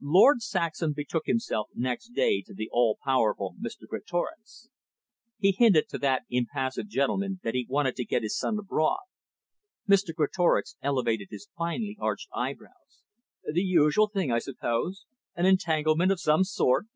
Lord 0.00 0.42
Saxham 0.42 0.92
betook 0.92 1.26
himself 1.26 1.70
next 1.74 2.10
day 2.10 2.40
to 2.42 2.54
the 2.54 2.68
all 2.70 3.00
powerful 3.02 3.56
Mr 3.60 3.88
Greatorex. 3.88 4.68
He 5.40 5.50
hinted 5.50 5.88
to 5.88 5.98
that 5.98 6.22
impassive 6.30 6.86
gentleman 6.86 7.40
that 7.42 7.54
he 7.54 7.66
wanted 7.68 7.96
to 7.96 8.04
get 8.04 8.22
his 8.22 8.38
son 8.38 8.56
abroad. 8.60 9.00
Mr 9.88 10.14
Greatorex 10.14 10.76
elevated 10.82 11.30
his 11.32 11.48
finely 11.58 11.96
arched 12.00 12.28
eyebrows. 12.32 13.02
"The 13.42 13.64
usual 13.64 14.06
thing, 14.06 14.30
I 14.30 14.38
suppose? 14.38 15.04
An 15.34 15.46
entanglement 15.46 16.12
of 16.12 16.20
some 16.20 16.44
sort?" 16.44 16.86